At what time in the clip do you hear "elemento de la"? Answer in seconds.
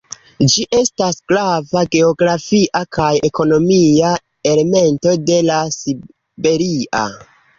4.55-5.61